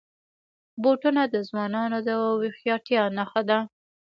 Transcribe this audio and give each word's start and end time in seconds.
بوټونه 0.81 1.21
د 1.33 1.35
ځوانانو 1.47 1.97
د 2.07 2.09
هوښیارتیا 2.21 3.03
نښه 3.17 3.41
ده. 3.49 3.59